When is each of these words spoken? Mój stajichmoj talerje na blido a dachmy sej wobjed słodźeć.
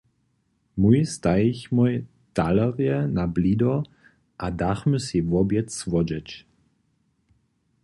Mój 0.77 1.05
stajichmoj 1.05 2.05
talerje 2.33 3.07
na 3.07 3.27
blido 3.35 3.73
a 4.43 4.47
dachmy 4.51 4.99
sej 4.99 5.23
wobjed 5.23 5.73
słodźeć. 5.73 6.45